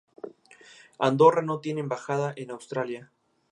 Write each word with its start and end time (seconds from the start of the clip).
Andorra 0.97 1.43
no 1.43 1.59
tiene 1.59 1.81
embajada 1.81 2.33
en 2.35 2.49
Australia. 2.49 3.11